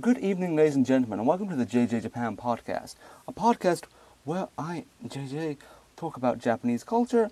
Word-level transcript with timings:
Good 0.00 0.18
evening, 0.18 0.56
ladies 0.56 0.74
and 0.74 0.84
gentlemen, 0.84 1.20
and 1.20 1.28
welcome 1.28 1.48
to 1.48 1.54
the 1.54 1.64
JJ 1.64 2.02
Japan 2.02 2.36
podcast, 2.36 2.96
a 3.28 3.32
podcast 3.32 3.84
where 4.24 4.48
I, 4.58 4.86
JJ, 5.06 5.56
talk 5.96 6.16
about 6.16 6.40
Japanese 6.40 6.82
culture, 6.82 7.30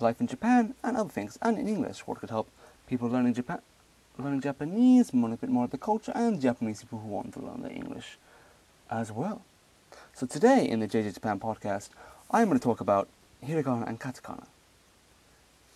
life 0.00 0.20
in 0.20 0.26
Japan, 0.26 0.74
and 0.82 0.96
other 0.96 1.08
things, 1.08 1.38
and 1.40 1.56
in 1.56 1.68
English, 1.68 2.00
what 2.08 2.18
could 2.18 2.30
help 2.30 2.48
people 2.88 3.08
learning 3.08 3.34
Japan, 3.34 3.60
learning 4.18 4.40
Japanese, 4.40 5.14
learning 5.14 5.34
a 5.34 5.36
bit 5.36 5.50
more 5.50 5.66
of 5.66 5.70
the 5.70 5.78
culture, 5.78 6.10
and 6.16 6.40
Japanese 6.40 6.80
people 6.80 6.98
who 6.98 7.06
want 7.06 7.32
to 7.34 7.38
learn 7.38 7.62
the 7.62 7.70
English 7.70 8.18
as 8.90 9.12
well. 9.12 9.42
So 10.12 10.26
today 10.26 10.68
in 10.68 10.80
the 10.80 10.88
JJ 10.88 11.14
Japan 11.14 11.38
podcast, 11.38 11.90
I'm 12.32 12.48
going 12.48 12.58
to 12.58 12.64
talk 12.64 12.80
about 12.80 13.06
hiragana 13.46 13.86
and 13.86 14.00
katakana. 14.00 14.48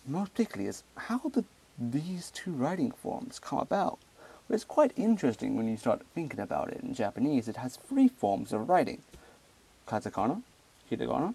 Most 0.05 0.33
particularly 0.33 0.67
is 0.67 0.83
how 0.97 1.19
did 1.33 1.45
these 1.79 2.29
two 2.29 2.51
writing 2.51 2.91
forms 2.91 3.39
come 3.39 3.59
about? 3.59 3.99
But 4.47 4.55
it's 4.55 4.63
quite 4.63 4.91
interesting 4.95 5.55
when 5.55 5.67
you 5.67 5.77
start 5.77 6.01
thinking 6.13 6.39
about 6.39 6.71
it 6.71 6.81
in 6.81 6.93
Japanese. 6.93 7.47
It 7.47 7.57
has 7.57 7.77
three 7.77 8.07
forms 8.07 8.53
of 8.53 8.69
writing 8.69 9.01
katakana, 9.87 10.41
hiragana, 10.89 11.33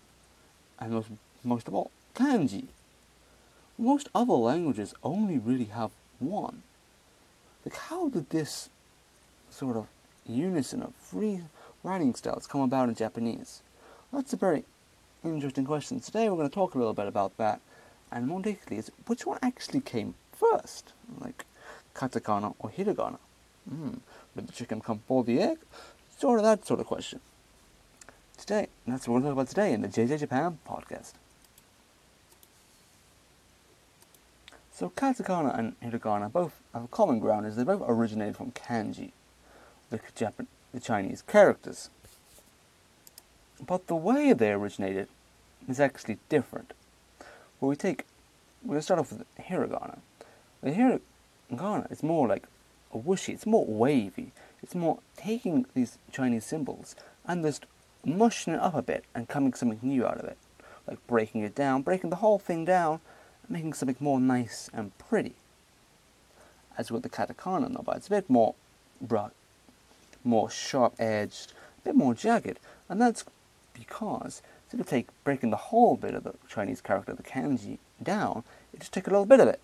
and 0.78 0.92
most, 0.92 1.08
most 1.44 1.68
of 1.68 1.74
all, 1.74 1.90
kanji. 2.14 2.66
Most 3.78 4.08
other 4.14 4.34
languages 4.34 4.94
only 5.02 5.38
really 5.38 5.64
have 5.66 5.90
one. 6.18 6.62
Like, 7.64 7.76
how 7.76 8.08
did 8.08 8.30
this 8.30 8.68
sort 9.50 9.76
of 9.76 9.86
unison 10.26 10.82
of 10.82 10.94
three 10.94 11.40
writing 11.82 12.14
styles 12.14 12.46
come 12.46 12.60
about 12.60 12.88
in 12.88 12.94
Japanese? 12.94 13.62
That's 14.12 14.32
a 14.32 14.36
very 14.36 14.64
interesting 15.24 15.64
question. 15.64 16.00
Today 16.00 16.28
we're 16.28 16.36
going 16.36 16.48
to 16.48 16.54
talk 16.54 16.74
a 16.74 16.78
little 16.78 16.94
bit 16.94 17.06
about 17.06 17.36
that, 17.38 17.60
and 18.12 18.26
more 18.26 18.40
particularly, 18.40 18.78
is 18.78 18.90
which 19.06 19.26
one 19.26 19.38
actually 19.42 19.80
came 19.80 20.14
first? 20.32 20.92
Like, 21.20 21.44
katakana 22.00 22.54
or 22.58 22.70
hiragana? 22.70 23.18
Hmm, 23.68 23.98
did 24.34 24.48
the 24.48 24.52
chicken 24.52 24.80
come 24.80 24.98
before 24.98 25.24
the 25.24 25.40
egg? 25.40 25.58
Sort 26.18 26.38
of 26.38 26.44
that 26.44 26.66
sort 26.66 26.80
of 26.80 26.86
question. 26.86 27.20
Today, 28.38 28.68
that's 28.86 29.06
what 29.06 29.14
we're 29.14 29.20
going 29.20 29.34
to 29.34 29.42
talk 29.42 29.42
about 29.42 29.48
today 29.48 29.72
in 29.72 29.82
the 29.82 29.88
JJ 29.88 30.20
Japan 30.20 30.58
podcast. 30.66 31.12
So 34.72 34.90
katakana 34.96 35.58
and 35.58 35.78
hiragana 35.80 36.32
both 36.32 36.54
have 36.72 36.84
a 36.84 36.88
common 36.88 37.18
ground 37.18 37.46
is 37.46 37.56
they 37.56 37.64
both 37.64 37.82
originated 37.86 38.36
from 38.36 38.52
kanji, 38.52 39.10
the, 39.90 40.00
Japan, 40.14 40.46
the 40.72 40.80
Chinese 40.80 41.20
characters. 41.20 41.90
But 43.64 43.88
the 43.88 43.94
way 43.94 44.32
they 44.32 44.52
originated 44.52 45.08
is 45.68 45.80
actually 45.80 46.16
different. 46.30 46.72
Well, 47.60 47.68
we 47.68 47.76
take, 47.76 48.04
we're 48.62 48.68
going 48.68 48.78
to 48.78 48.82
start 48.82 49.00
off 49.00 49.12
with 49.12 49.26
hiragana. 49.38 49.98
The 50.62 50.70
hiragana 51.50 51.90
is 51.90 52.02
more 52.02 52.28
like 52.28 52.44
a 52.92 52.98
whooshy, 52.98 53.34
it's 53.34 53.46
more 53.46 53.66
wavy. 53.66 54.32
It's 54.62 54.74
more 54.74 54.98
taking 55.16 55.66
these 55.74 55.98
Chinese 56.12 56.44
symbols 56.44 56.94
and 57.26 57.44
just 57.44 57.64
mushing 58.04 58.54
it 58.54 58.60
up 58.60 58.74
a 58.74 58.82
bit 58.82 59.04
and 59.14 59.28
coming 59.28 59.54
something 59.54 59.78
new 59.82 60.06
out 60.06 60.18
of 60.18 60.24
it. 60.24 60.36
Like 60.86 61.04
breaking 61.06 61.42
it 61.42 61.54
down, 61.54 61.82
breaking 61.82 62.10
the 62.10 62.16
whole 62.16 62.38
thing 62.38 62.64
down, 62.64 63.00
and 63.42 63.50
making 63.50 63.74
something 63.74 63.96
more 64.00 64.20
nice 64.20 64.70
and 64.72 64.96
pretty. 64.98 65.34
As 66.76 66.90
with 66.90 67.02
the 67.02 67.08
katakana 67.08 67.70
novel, 67.70 67.94
it's 67.94 68.06
a 68.06 68.10
bit 68.10 68.28
more 68.28 68.54
bright, 69.00 69.32
more 70.24 70.50
sharp 70.50 70.94
edged, 70.98 71.52
a 71.82 71.84
bit 71.84 71.94
more 71.94 72.14
jagged, 72.14 72.58
and 72.88 73.00
that's 73.00 73.24
because 73.74 74.42
instead 74.64 74.80
of 74.80 74.86
take 74.86 75.08
breaking 75.24 75.50
the 75.50 75.56
whole 75.56 75.96
bit 75.96 76.14
of 76.14 76.24
the 76.24 76.34
Chinese 76.48 76.80
character, 76.80 77.12
the 77.14 77.22
kanji, 77.22 77.78
down, 78.02 78.44
you 78.72 78.78
just 78.78 78.92
take 78.92 79.06
a 79.06 79.10
little 79.10 79.26
bit 79.26 79.40
of 79.40 79.48
it. 79.48 79.60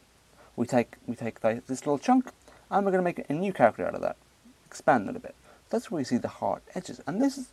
We 0.56 0.66
take 0.66 0.96
we 1.06 1.14
take 1.14 1.40
this 1.40 1.68
little 1.68 1.98
chunk, 1.98 2.30
and 2.70 2.84
we're 2.84 2.92
going 2.92 3.04
to 3.04 3.10
make 3.10 3.28
a 3.28 3.32
new 3.32 3.52
character 3.52 3.86
out 3.86 3.94
of 3.94 4.00
that, 4.00 4.16
expand 4.64 5.08
it 5.08 5.16
a 5.16 5.20
bit. 5.20 5.34
That's 5.70 5.90
where 5.90 6.00
you 6.00 6.04
see 6.04 6.16
the 6.16 6.28
hard 6.28 6.62
edges, 6.74 7.00
and 7.06 7.20
this 7.20 7.36
is 7.36 7.48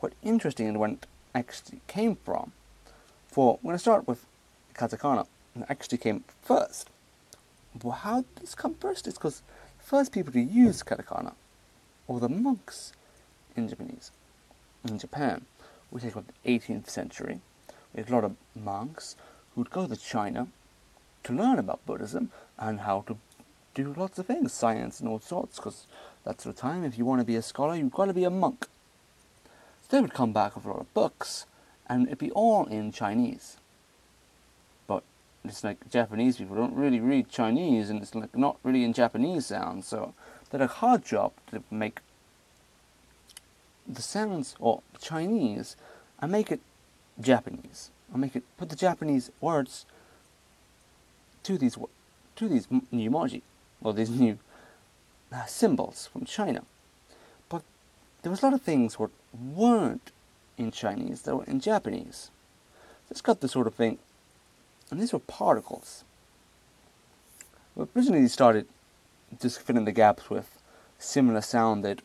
what 0.00 0.12
interesting 0.22 0.68
and 0.68 0.78
when 0.78 0.98
actually 1.34 1.80
came 1.86 2.16
from. 2.16 2.52
For 3.26 3.58
we're 3.62 3.70
going 3.70 3.74
to 3.74 3.80
start 3.80 4.06
with 4.06 4.24
katakana, 4.74 5.26
it 5.56 5.64
actually 5.68 5.98
came 5.98 6.24
first. 6.42 6.88
Well, 7.82 7.92
how 7.92 8.22
did 8.22 8.36
this 8.36 8.54
come 8.54 8.74
first? 8.74 9.06
It's 9.06 9.18
because 9.18 9.42
first 9.78 10.12
people 10.12 10.32
to 10.32 10.40
use 10.40 10.82
katakana 10.82 11.34
were 12.06 12.20
the 12.20 12.28
monks 12.28 12.92
in 13.56 13.68
Japanese, 13.68 14.10
in 14.88 14.98
Japan. 14.98 15.44
We 15.90 16.00
take 16.00 16.12
about 16.12 16.26
the 16.28 16.58
18th 16.58 16.88
century. 16.88 17.40
We 17.92 18.02
had 18.02 18.10
a 18.10 18.14
lot 18.14 18.24
of 18.24 18.36
monks 18.54 19.16
who 19.54 19.62
would 19.62 19.70
go 19.70 19.86
to 19.86 19.96
China 19.96 20.48
to 21.28 21.34
learn 21.34 21.58
about 21.58 21.84
Buddhism 21.84 22.30
and 22.58 22.80
how 22.80 23.04
to 23.06 23.16
do 23.74 23.94
lots 23.96 24.18
of 24.18 24.26
things, 24.26 24.52
science 24.52 24.98
and 24.98 25.08
all 25.08 25.20
sorts, 25.20 25.56
because 25.56 25.86
that's 26.24 26.44
the 26.44 26.54
time. 26.54 26.84
If 26.84 26.96
you 26.96 27.04
want 27.04 27.20
to 27.20 27.26
be 27.26 27.36
a 27.36 27.42
scholar, 27.42 27.76
you've 27.76 27.92
got 27.92 28.06
to 28.06 28.14
be 28.14 28.24
a 28.24 28.30
monk. 28.30 28.66
So 29.82 29.96
they 29.96 30.00
would 30.00 30.14
come 30.14 30.32
back 30.32 30.56
with 30.56 30.64
a 30.64 30.68
lot 30.68 30.80
of 30.80 30.94
books, 30.94 31.44
and 31.86 32.06
it'd 32.06 32.18
be 32.18 32.30
all 32.30 32.64
in 32.64 32.92
Chinese. 32.92 33.58
But 34.86 35.02
it's 35.44 35.62
like 35.62 35.90
Japanese 35.90 36.38
people 36.38 36.56
don't 36.56 36.74
really 36.74 36.98
read 36.98 37.28
Chinese, 37.28 37.90
and 37.90 38.00
it's 38.00 38.14
like 38.14 38.34
not 38.34 38.56
really 38.64 38.82
in 38.82 38.94
Japanese 38.94 39.46
sounds, 39.46 39.86
so 39.86 40.14
they 40.50 40.58
had 40.58 40.64
a 40.64 40.72
hard 40.72 41.04
job 41.04 41.32
to 41.50 41.62
make 41.70 42.00
the 43.86 44.02
sounds 44.02 44.56
or 44.58 44.80
Chinese 44.98 45.76
and 46.20 46.32
make 46.32 46.50
it 46.50 46.60
Japanese. 47.20 47.90
I 48.14 48.16
make 48.16 48.34
it 48.34 48.44
put 48.56 48.70
the 48.70 48.76
Japanese 48.76 49.30
words 49.42 49.84
to 51.48 51.56
these 51.56 51.78
to 52.36 52.48
these 52.48 52.68
new 52.92 53.10
emoji 53.10 53.40
or 53.82 53.94
these 53.94 54.10
new 54.10 54.38
uh, 55.32 55.46
symbols 55.46 56.08
from 56.12 56.26
China. 56.26 56.62
But 57.48 57.62
there 58.20 58.30
was 58.30 58.42
a 58.42 58.46
lot 58.46 58.54
of 58.54 58.60
things 58.60 58.96
that 58.96 59.10
weren't 59.32 60.10
in 60.58 60.70
Chinese 60.70 61.22
that 61.22 61.34
were 61.34 61.44
in 61.44 61.60
Japanese. 61.60 62.30
This 63.08 63.22
got 63.22 63.40
the 63.40 63.48
sort 63.48 63.66
of 63.66 63.74
thing, 63.74 63.98
and 64.90 65.00
these 65.00 65.14
were 65.14 65.20
particles. 65.20 66.04
Well, 67.74 67.88
originally 67.96 68.22
they 68.22 68.28
started 68.28 68.66
just 69.40 69.62
filling 69.62 69.86
the 69.86 69.92
gaps 69.92 70.28
with 70.28 70.48
similar 70.98 71.40
sounded 71.40 72.02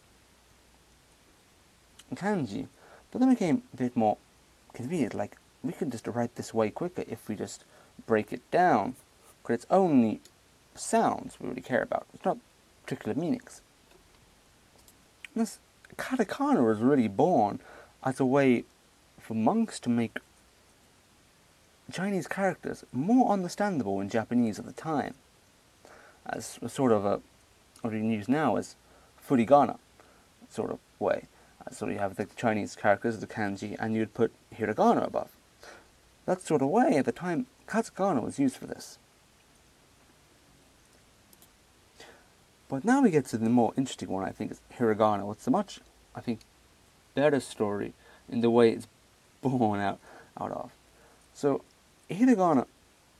kanji, 2.15 2.67
but 3.11 3.19
then 3.19 3.29
it 3.29 3.39
became 3.39 3.63
a 3.73 3.77
bit 3.77 3.97
more 3.97 4.17
convenient. 4.73 5.13
Like 5.13 5.35
we 5.61 5.73
could 5.73 5.91
just 5.91 6.07
write 6.07 6.35
this 6.35 6.53
way 6.53 6.69
quicker 6.69 7.03
if 7.09 7.27
we 7.27 7.35
just 7.35 7.65
break 8.07 8.31
it 8.31 8.49
down, 8.51 8.95
because 9.43 9.55
it's 9.55 9.67
only 9.69 10.21
sounds 10.73 11.37
we 11.39 11.49
really 11.49 11.61
care 11.61 11.83
about. 11.83 12.07
It's 12.13 12.25
not 12.25 12.37
particular 12.83 13.15
meanings. 13.15 13.61
This 15.35 15.59
katakana 15.97 16.65
was 16.65 16.79
really 16.79 17.07
born 17.07 17.59
as 18.03 18.19
a 18.19 18.25
way 18.25 18.63
for 19.19 19.33
monks 19.33 19.79
to 19.81 19.89
make 19.89 20.17
Chinese 21.91 22.27
characters 22.27 22.85
more 22.91 23.31
understandable 23.31 23.99
in 23.99 24.09
Japanese 24.09 24.57
at 24.59 24.65
the 24.65 24.73
time, 24.73 25.13
as 26.25 26.57
a 26.61 26.69
sort 26.69 26.91
of 26.91 27.05
a 27.05 27.21
what 27.81 27.91
we 27.91 27.99
use 27.99 28.29
now 28.29 28.55
as 28.55 28.75
furigana 29.27 29.77
sort 30.49 30.71
of 30.71 30.79
way. 30.99 31.23
So 31.71 31.87
you 31.87 31.97
have 31.97 32.15
the 32.15 32.27
Chinese 32.35 32.75
characters, 32.75 33.19
the 33.19 33.27
kanji, 33.27 33.75
and 33.79 33.95
you'd 33.95 34.13
put 34.13 34.31
hiragana 34.55 35.05
above. 35.05 35.29
That 36.25 36.41
sort 36.41 36.61
of 36.61 36.69
way 36.69 36.97
at 36.97 37.05
the 37.05 37.11
time, 37.11 37.47
katakana 37.67 38.23
was 38.23 38.39
used 38.39 38.57
for 38.57 38.67
this. 38.67 38.97
But 42.73 42.85
now 42.85 43.03
we 43.03 43.11
get 43.11 43.28
to 43.28 43.38
the 43.38 43.51
more 43.51 43.72
interesting 43.78 44.09
one, 44.09 44.25
I 44.25 44.31
think, 44.31 44.50
is 44.50 44.59
hiragana. 44.79 45.31
It's 45.31 45.45
a 45.45 45.51
much, 45.51 45.79
I 46.16 46.22
think, 46.22 46.39
better 47.13 47.39
story 47.39 47.94
in 48.28 48.41
the 48.41 48.50
way 48.50 48.72
it's 48.72 48.88
born 49.44 49.79
out, 49.79 50.00
out 50.41 50.50
of. 50.50 50.72
So, 51.35 51.61
hiragana 52.09 52.66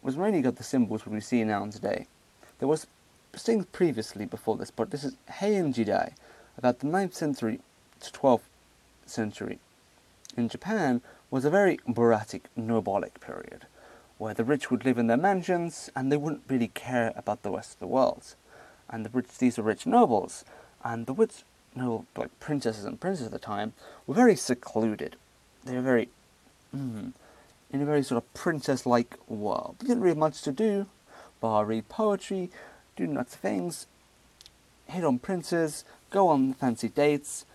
was 0.02 0.18
mainly 0.18 0.42
got 0.42 0.56
the 0.56 0.64
symbols 0.64 1.06
we 1.06 1.20
see 1.20 1.44
now 1.44 1.62
and 1.62 1.72
today. 1.72 2.08
There 2.58 2.68
was 2.68 2.88
things 3.34 3.68
previously 3.72 4.26
before 4.26 4.58
this, 4.58 4.72
but 4.72 4.90
this 4.90 5.04
is 5.04 5.16
Heian 5.30 5.72
Jidai, 5.72 6.14
about 6.58 6.80
the 6.80 6.88
9th 6.88 7.14
century 7.14 7.60
to 8.00 8.12
12th 8.12 8.50
century. 9.06 9.60
In 10.36 10.50
Japan 10.50 11.04
was 11.30 11.46
a 11.46 11.52
very 11.52 11.78
bureaucratic, 11.86 12.50
nobolic 12.58 13.22
period, 13.22 13.68
where 14.18 14.34
the 14.34 14.44
rich 14.44 14.72
would 14.72 14.84
live 14.84 14.98
in 14.98 15.06
their 15.06 15.16
mansions 15.16 15.92
and 15.96 16.12
they 16.12 16.18
wouldn't 16.18 16.50
really 16.50 16.70
care 16.70 17.14
about 17.16 17.44
the 17.44 17.52
rest 17.52 17.74
of 17.74 17.80
the 17.80 17.86
world. 17.86 18.34
And 18.90 19.06
the 19.06 19.10
rich, 19.10 19.38
these 19.38 19.58
were 19.58 19.64
rich 19.64 19.86
nobles, 19.86 20.46
and 20.84 21.06
the 21.06 21.14
rich 21.14 21.44
noble, 21.76 22.06
like 22.16 22.40
princesses 22.40 22.86
and 22.86 23.00
princes 23.00 23.26
at 23.26 23.32
the 23.32 23.40
time, 23.40 23.74
were 24.06 24.14
very 24.14 24.36
secluded. 24.36 25.16
They 25.64 25.76
were 25.76 25.82
very, 25.82 26.10
mm, 26.76 27.14
in 27.72 27.82
a 27.82 27.86
very 27.86 28.04
sort 28.04 28.24
of 28.24 28.34
princess-like 28.34 29.18
world. 29.28 29.78
They 29.80 29.88
didn't 29.88 30.02
really 30.02 30.12
have 30.12 30.18
much 30.18 30.42
to 30.44 30.52
do, 30.52 30.88
bar 31.40 31.66
read 31.66 31.90
poetry, 31.90 32.50
do 32.96 33.18
of 33.18 33.28
things, 33.28 33.88
hit 34.88 35.04
on 35.04 35.20
princes, 35.20 35.84
go 36.10 36.28
on 36.28 36.54
fancy 36.54 36.90
dates, 36.90 37.46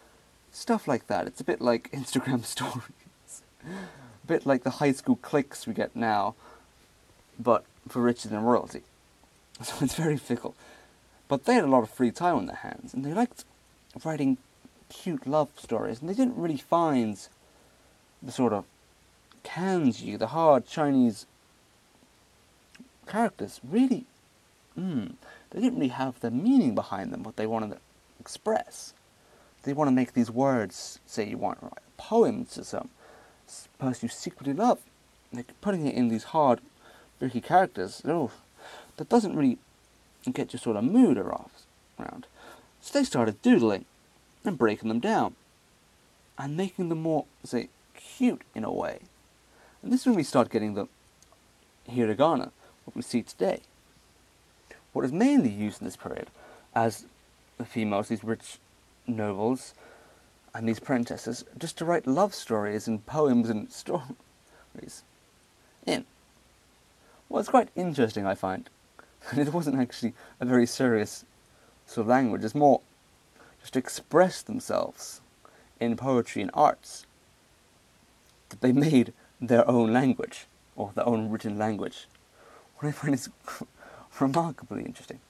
stuff 0.50 0.88
like 0.88 1.06
that. 1.06 1.26
It's 1.26 1.40
a 1.40 1.44
bit 1.44 1.60
like 1.60 1.90
Instagram 1.92 2.44
stories, 2.44 3.42
a 3.64 4.26
bit 4.26 4.46
like 4.46 4.64
the 4.64 4.70
high 4.70 4.92
school 4.92 5.16
cliques 5.16 5.66
we 5.66 5.74
get 5.74 5.94
now, 5.94 6.34
but 7.38 7.64
for 7.88 8.02
riches 8.02 8.32
and 8.32 8.46
royalty. 8.46 8.82
So 9.60 9.74
it's 9.80 9.96
very 9.96 10.16
fickle. 10.16 10.54
But 11.28 11.44
they 11.44 11.54
had 11.54 11.64
a 11.64 11.68
lot 11.68 11.82
of 11.82 11.90
free 11.90 12.10
time 12.10 12.36
on 12.36 12.46
their 12.46 12.56
hands, 12.56 12.94
and 12.94 13.04
they 13.04 13.12
liked 13.12 13.44
writing 14.04 14.38
cute 14.88 15.26
love 15.26 15.50
stories, 15.56 16.00
and 16.00 16.08
they 16.08 16.14
didn't 16.14 16.36
really 16.36 16.56
find 16.56 17.18
the 18.22 18.32
sort 18.32 18.52
of 18.52 18.64
kanji, 19.44 20.18
the 20.18 20.28
hard 20.28 20.66
Chinese 20.66 21.26
characters, 23.06 23.60
really, 23.62 24.04
mm, 24.78 25.12
they 25.50 25.60
didn't 25.60 25.78
really 25.78 25.88
have 25.88 26.20
the 26.20 26.30
meaning 26.30 26.74
behind 26.74 27.12
them, 27.12 27.22
what 27.22 27.36
they 27.36 27.46
wanted 27.46 27.70
to 27.70 27.78
express. 28.20 28.94
They 29.62 29.72
want 29.72 29.88
to 29.88 29.92
make 29.92 30.12
these 30.12 30.30
words, 30.30 30.98
say 31.06 31.28
you 31.28 31.36
want 31.36 31.60
to 31.60 31.66
write 31.66 31.78
a 31.78 32.02
poem 32.02 32.44
to 32.46 32.64
some 32.64 32.90
person 33.78 34.06
you 34.06 34.10
secretly 34.10 34.52
love, 34.52 34.78
like 35.32 35.48
putting 35.60 35.86
it 35.86 35.94
in 35.94 36.08
these 36.08 36.24
hard, 36.24 36.60
tricky 37.18 37.40
characters, 37.40 38.02
oh, 38.06 38.30
that 38.96 39.08
doesn't 39.08 39.36
really 39.36 39.58
get 40.34 40.52
your 40.52 40.60
sort 40.60 40.76
of 40.76 40.84
mood 40.84 41.18
around. 41.18 42.26
So 42.80 42.98
they 42.98 43.04
started 43.04 43.42
doodling 43.42 43.84
and 44.44 44.56
breaking 44.56 44.88
them 44.88 45.00
down 45.00 45.34
and 46.38 46.56
making 46.56 46.88
them 46.88 47.02
more, 47.02 47.26
say, 47.44 47.68
cute 47.94 48.42
in 48.54 48.64
a 48.64 48.72
way. 48.72 49.00
And 49.82 49.92
this 49.92 50.00
is 50.00 50.06
when 50.06 50.16
we 50.16 50.22
start 50.22 50.50
getting 50.50 50.74
the 50.74 50.88
hiragana, 51.90 52.50
what 52.84 52.94
we 52.94 53.02
see 53.02 53.22
today. 53.22 53.60
What 54.92 55.04
is 55.04 55.12
mainly 55.12 55.50
used 55.50 55.80
in 55.80 55.86
this 55.86 55.96
period 55.96 56.28
as 56.74 57.04
the 57.58 57.64
females, 57.64 58.08
these 58.08 58.24
rich 58.24 58.58
nobles, 59.06 59.74
and 60.54 60.68
these 60.68 60.80
princesses, 60.80 61.44
just 61.58 61.76
to 61.78 61.84
write 61.84 62.06
love 62.06 62.34
stories 62.34 62.88
and 62.88 63.04
poems 63.06 63.50
and 63.50 63.70
stories 63.72 65.02
in. 65.86 66.04
Well, 67.28 67.40
it's 67.40 67.50
quite 67.50 67.68
interesting, 67.76 68.26
I 68.26 68.34
find. 68.34 68.68
And 69.30 69.40
it 69.40 69.52
wasn't 69.52 69.80
actually 69.80 70.14
a 70.40 70.44
very 70.44 70.66
serious 70.66 71.24
sort 71.86 72.04
of 72.04 72.08
language. 72.08 72.44
It's 72.44 72.54
more 72.54 72.80
just 73.60 73.72
to 73.74 73.78
express 73.78 74.42
themselves 74.42 75.20
in 75.80 75.96
poetry 75.96 76.42
and 76.42 76.50
arts. 76.54 77.06
That 78.48 78.60
they 78.60 78.72
made 78.72 79.12
their 79.40 79.68
own 79.68 79.92
language, 79.92 80.46
or 80.76 80.92
their 80.94 81.06
own 81.06 81.30
written 81.30 81.58
language. 81.58 82.06
What 82.76 82.88
I 82.88 82.92
find 82.92 83.14
is 83.14 83.28
remarkably 84.20 84.84
interesting. 84.84 85.20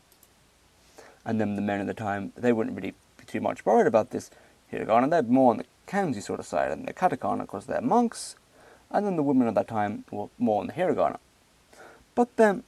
And 1.25 1.41
then 1.41 1.56
the 1.56 1.62
men 1.62 1.81
of 1.81 1.87
the 1.87 1.94
time, 1.94 2.32
they 2.37 2.52
wouldn't 2.52 2.76
really 2.76 2.94
be 3.17 3.25
too 3.26 3.41
much 3.41 3.67
worried 3.67 3.87
about 3.87 4.11
this 4.11 4.31
hiragana. 4.73 5.11
They're 5.11 5.23
more 5.23 5.50
on 5.50 5.58
the 5.58 5.64
kanji 5.87 6.23
sort 6.23 6.41
of 6.41 6.46
side, 6.46 6.70
and 6.70 6.87
the 6.87 6.93
katakana 6.93 7.41
because 7.41 7.67
they're 7.67 7.81
monks. 7.81 8.37
And 8.91 9.05
then 9.05 9.17
the 9.17 9.23
women 9.23 9.49
of 9.49 9.55
that 9.55 9.69
time 9.69 10.05
were 10.11 10.29
more 10.38 10.61
on 10.61 10.69
the 10.69 10.73
hiragana. 10.73 11.19
But 12.14 12.37
then 12.37 12.64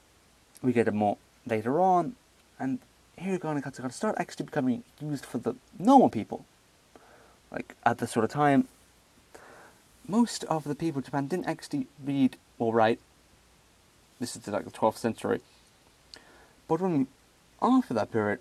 we 0.63 0.73
get 0.73 0.89
it 0.89 0.95
more 0.95 1.19
later 1.47 1.81
on, 1.81 2.17
and 2.59 2.79
hiragana 3.19 3.57
and 3.57 3.65
katakana 3.65 3.93
start 3.93 4.17
actually 4.19 4.47
becoming 4.47 4.85
used 5.01 5.25
for 5.25 5.39
the 5.39 5.55
normal 5.79 6.09
people. 6.09 6.45
Like 7.51 7.75
at 7.85 7.99
this 7.99 8.13
sort 8.13 8.25
of 8.25 8.31
time, 8.31 8.69
most 10.07 10.45
of 10.45 10.65
the 10.65 10.75
people 10.75 11.01
in 11.01 11.05
Japan 11.05 11.27
didn't 11.27 11.47
actually 11.47 11.87
read 12.05 12.37
or 12.59 12.75
write. 12.75 13.01
This 14.19 14.37
is 14.37 14.47
like 14.49 14.65
the 14.65 14.71
12th 14.71 14.99
century. 14.99 15.41
But 16.69 16.81
when 16.81 17.09
after 17.63 17.95
that 17.95 18.13
period, 18.13 18.41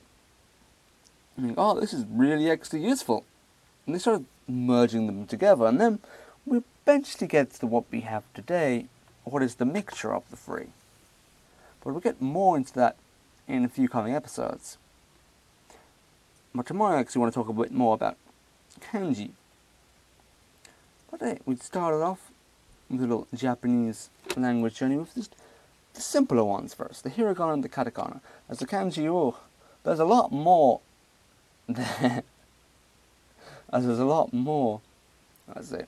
I 1.38 1.42
think, 1.42 1.56
oh, 1.58 1.80
this 1.80 1.94
is 1.94 2.06
really 2.10 2.52
actually 2.52 2.84
useful. 2.84 3.24
And 3.86 3.96
they 3.96 4.00
started 4.00 4.26
merging 4.48 5.08
them 5.08 5.26
together, 5.26 5.66
and 5.66 5.80
then 5.80 6.00
we 6.46 6.62
eventually 6.86 7.28
get 7.28 7.52
to 7.52 7.68
what 7.68 7.86
we 7.92 8.02
have 8.02 8.24
today, 8.34 8.86
what 9.24 9.42
is 9.42 9.56
the 9.56 9.66
mixture 9.66 10.14
of 10.14 10.30
the 10.30 10.36
three. 10.36 10.68
But 11.84 11.92
we'll 11.92 12.02
get 12.02 12.22
more 12.22 12.58
into 12.58 12.74
that 12.74 12.96
in 13.48 13.66
a 13.66 13.70
few 13.70 13.88
coming 13.88 14.14
episodes. 14.14 14.78
But 16.54 16.66
tomorrow 16.66 16.98
I 16.98 17.00
actually 17.00 17.22
want 17.22 17.34
to 17.34 17.40
talk 17.40 17.50
a 17.50 17.54
bit 17.54 17.72
more 17.72 17.94
about 17.94 18.18
kanji. 18.80 19.32
But 21.12 21.22
hey, 21.22 21.40
we 21.46 21.56
started 21.56 22.04
off 22.04 22.32
with 22.90 23.02
a 23.02 23.08
little 23.08 23.28
Japanese 23.34 24.10
language 24.36 24.76
journey 24.76 24.98
with 24.98 25.14
just 25.16 25.36
the 25.94 26.02
simpler 26.02 26.44
ones 26.44 26.74
first, 26.74 27.04
the 27.04 27.10
hiragana 27.10 27.54
and 27.54 27.64
the 27.64 27.70
katakana. 27.70 28.22
As 28.50 28.60
the 28.60 28.68
kanji, 28.68 29.08
oh, 29.08 29.38
there's 29.84 30.00
a 30.00 30.06
lot 30.06 30.32
more 30.32 30.82
there. 31.68 32.24
As 33.72 33.86
there's 33.86 34.00
a 34.00 34.06
lot 34.06 34.34
more, 34.34 34.82
I 35.54 35.62
say, 35.62 35.86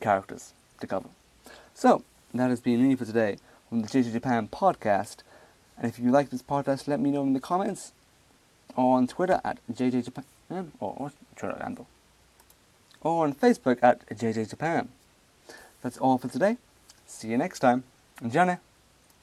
characters 0.00 0.52
to 0.80 0.86
cover. 0.86 1.08
So, 1.74 2.04
that 2.32 2.50
has 2.50 2.60
been 2.60 2.88
it 2.88 2.98
for 2.98 3.04
today 3.04 3.38
from 3.68 3.82
the 3.82 3.88
JJ 3.88 4.12
Japan 4.12 4.48
podcast. 4.48 5.18
And 5.76 5.86
if 5.86 5.98
you 5.98 6.10
like 6.10 6.30
this 6.30 6.42
podcast, 6.42 6.88
let 6.88 7.00
me 7.00 7.10
know 7.10 7.22
in 7.22 7.32
the 7.32 7.40
comments 7.40 7.92
or 8.76 8.96
on 8.96 9.06
Twitter 9.06 9.40
at 9.44 9.58
JJJapan 9.72 10.24
or 10.80 11.12
Twitter 11.36 11.58
handle 11.60 11.86
or 13.00 13.24
on 13.24 13.34
Facebook 13.34 13.78
at 13.82 14.06
JJ 14.08 14.50
Japan. 14.50 14.88
That's 15.82 15.98
all 15.98 16.18
for 16.18 16.28
today. 16.28 16.56
See 17.06 17.28
you 17.28 17.38
next 17.38 17.60
time. 17.60 17.84
Johnny. 18.26 18.56